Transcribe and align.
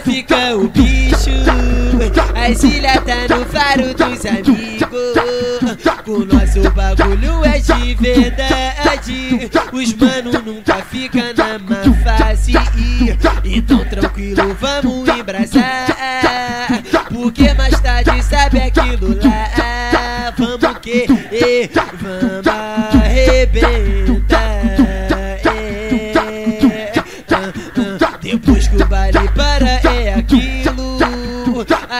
ficar 0.00 0.56
o 0.56 0.68
bicho. 0.68 1.30
A 2.34 2.54
Cília 2.54 3.00
tá 3.00 3.36
no 3.36 3.44
faro 3.46 3.94
dos 3.94 4.24
amigos. 4.24 5.14
Com 6.04 6.18
nosso 6.20 6.70
bagulho 6.70 7.44
é 7.44 7.58
de 7.58 7.94
verdade. 7.94 9.50
Os 9.72 9.94
mano 9.94 10.32
nunca 10.44 10.76
fica 10.90 11.32
na 11.34 11.58
má 11.58 11.82
face. 12.02 12.52
Então 13.44 13.84
tranquilo, 13.84 14.56
vamos 14.58 15.08
embrasar. 15.08 15.86
Porque 17.12 17.52
mais 17.54 17.78
tarde 17.80 18.22
sabe 18.22 18.60
aquilo 18.60 19.18
lá. 19.22 20.32
Vamos 20.36 20.78
que, 20.78 21.06
e, 21.32 21.70
vamos 22.00 22.46
arrebentar. 22.46 24.23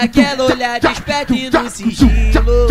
Aquela 0.04 0.44
olhada 0.44 0.92
esperta 0.92 1.34
e 1.34 1.48
no 1.48 1.70
sigilo. 1.70 2.68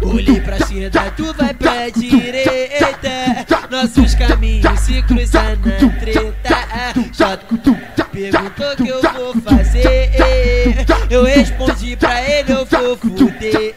Olhei 0.00 0.40
pra 0.40 0.58
esquerda, 0.58 1.12
tu 1.16 1.34
vai 1.34 1.52
pra 1.52 1.88
direita 1.88 3.44
Nossos 3.68 4.14
caminhos 4.14 4.78
se 4.78 5.02
cruzam 5.02 5.42
na 5.42 5.90
treta. 5.98 6.94
Já 7.12 7.36
perguntou 7.36 8.76
que 8.76 8.88
eu 8.88 9.02
vou 9.02 9.34
fazer. 9.42 10.12
Eu 11.10 11.24
respondi 11.24 11.96
pra 11.96 12.22
ele, 12.22 12.52
eu 12.52 12.64
vou 12.64 12.96
fuder. 12.96 13.74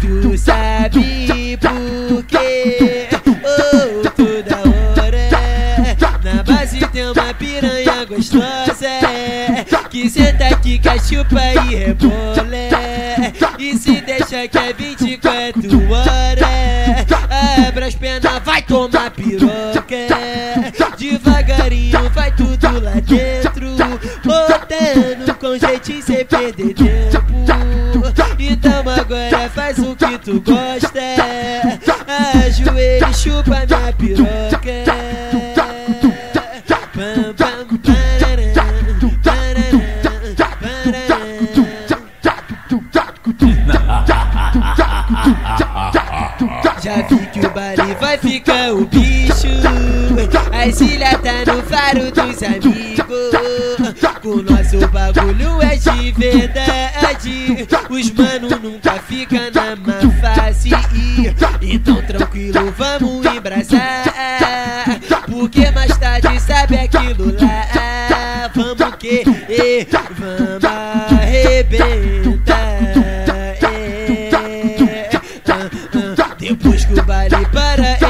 Tu 0.00 0.36
sabe 0.36 1.56
por 1.56 2.24
quê? 2.24 3.08
Oh, 3.26 4.10
toda 4.10 4.58
hora 5.00 5.30
Na 6.22 6.42
base 6.42 6.86
tem 6.88 7.06
uma 7.06 7.32
piranha 7.32 8.04
gostosa 8.04 9.11
Que 9.92 10.08
senta 10.08 10.46
aqui, 10.46 10.78
cachupa 10.78 11.38
e 11.68 11.76
rebola 11.76 12.42
E 13.58 13.76
se 13.76 14.00
deixa 14.00 14.48
que 14.48 14.56
é 14.56 14.72
24 14.72 15.92
horas 15.92 17.68
Abra 17.68 17.88
as 17.88 17.94
pernas, 17.94 18.42
vai 18.42 18.62
tomar 18.62 19.10
piroca. 19.10 19.84
Devagarinho 20.96 22.08
vai 22.08 22.34
tudo 22.34 22.80
lá 22.80 22.92
dentro 23.06 23.76
Botando 24.24 25.34
com 25.38 25.58
jeitinho 25.58 26.02
sem 26.02 26.24
perder 26.24 26.72
tempo. 26.72 27.32
Então 28.38 28.80
agora 28.88 29.50
faz 29.50 29.78
o 29.78 29.94
que 29.94 30.18
tu 30.20 30.40
gosta 30.40 31.00
Ajoelha 32.46 33.10
e 33.10 33.14
chupa 33.14 33.66
minha 33.66 33.92
piroca 33.92 34.61
ficar 48.18 48.72
o 48.72 48.86
bicho. 48.86 49.48
A 50.52 50.70
Cília 50.72 51.18
tá 51.18 51.52
no 51.52 51.62
faro 51.62 52.10
dos 52.10 52.42
amigos. 52.42 52.92
Com 54.22 54.36
nosso 54.36 54.86
bagulho 54.88 55.60
é 55.62 55.76
de 55.76 56.12
verdade. 56.12 57.66
Os 57.90 58.10
mano 58.12 58.48
nunca 58.62 58.92
fica 59.08 59.50
na 59.50 59.74
má 59.76 60.00
face. 60.20 60.70
Então 61.60 62.02
tranquilo, 62.02 62.72
vamos 62.76 63.26
embrasar 63.26 64.04
Porque 65.26 65.70
mais 65.70 65.96
tarde 65.98 66.40
sabe 66.40 66.76
aquilo 66.76 67.34
lá. 67.40 68.50
Vamos 68.54 68.96
que, 68.96 69.24
e, 69.48 69.86
vamos 70.18 70.64
arrebentar. 70.64 72.52
É, 73.62 75.10
ah, 75.48 75.70
ah. 75.94 76.36
Depois 76.38 76.84
que 76.84 76.94
o 76.94 77.02
baile 77.04 77.46
para 77.52 77.86
é 77.86 78.01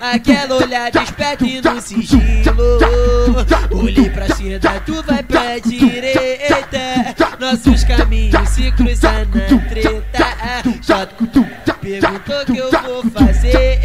Aquela 0.00 0.56
olhada 0.56 1.02
esperta 1.02 1.44
e 1.44 1.60
no 1.60 1.80
sigilo. 1.80 2.78
Olhei 3.72 4.08
pra 4.10 4.26
esquerda, 4.26 4.80
tu 4.86 5.02
vai 5.02 5.22
pra 5.24 5.58
direita. 5.58 7.14
Nossos 7.40 7.82
caminhos 7.82 8.48
se 8.48 8.70
cruzam 8.72 9.10
na 9.34 9.58
treta. 9.68 10.26
Já 10.82 11.06
perguntou 11.06 12.44
que 12.46 12.58
eu 12.58 12.70
vou 12.70 13.02
fazer. 13.10 13.80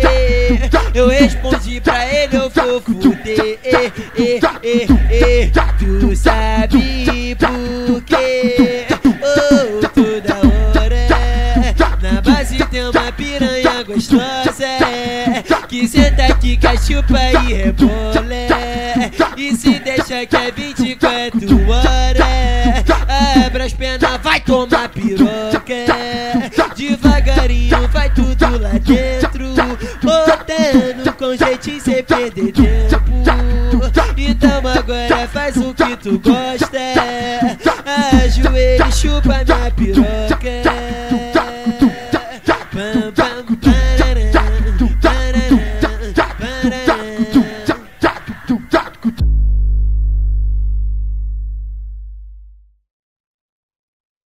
Eu 0.93 1.07
respondi 1.07 1.81
pra 1.81 2.05
ele, 2.05 2.35
eu 2.37 2.49
vou 2.49 2.81
fuder. 2.81 3.59
Tu 5.79 6.15
sabe 6.15 7.35
por 7.35 8.01
quê? 8.03 8.85
Oh, 9.03 9.87
toda 9.89 10.35
hora 10.35 11.07
Na 12.01 12.21
base 12.21 12.57
tem 12.67 12.83
uma 12.83 13.11
piranha 13.11 13.83
gostosa 13.83 15.00
Que 15.71 15.87
senta 15.87 16.25
aqui, 16.25 16.57
cachupa 16.57 17.17
e 17.47 17.53
rebola 17.53 18.25
E 19.37 19.55
se 19.55 19.79
deixa 19.79 20.25
que 20.25 20.35
é 20.35 20.51
24 20.51 21.71
horas 21.71 23.45
Abra 23.45 23.63
as 23.63 23.71
pernas, 23.71 24.19
vai 24.21 24.41
tomar 24.41 24.89
piroca. 24.89 25.61
Devagarinho 26.75 27.87
vai 27.87 28.09
tudo 28.09 28.59
lá 28.59 28.71
dentro 28.85 29.53
Botando 30.03 31.13
com 31.17 31.37
jeitinho 31.37 31.79
sem 31.79 32.03
perder 32.03 32.51
tempo. 32.51 33.11
Então 34.17 34.57
agora 34.67 35.25
faz 35.29 35.55
o 35.55 35.73
que 35.73 35.95
tu 35.95 36.19
gosta 36.19 36.50